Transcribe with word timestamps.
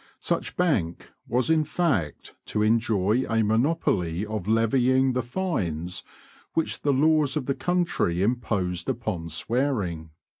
Such 0.19 0.57
bank 0.57 1.11
was 1.27 1.51
in 1.51 1.63
fact 1.63 2.33
to 2.45 2.63
enjoy 2.63 3.23
a 3.29 3.43
monopoly 3.43 4.25
of 4.25 4.47
levying 4.47 5.13
the 5.13 5.21
fines 5.21 6.03
which 6.55 6.81
the 6.81 6.89
laws 6.91 7.37
of 7.37 7.45
the 7.45 7.53
country 7.53 8.23
imposed 8.23 8.89
upon 8.89 9.29
swearing. 9.29 10.09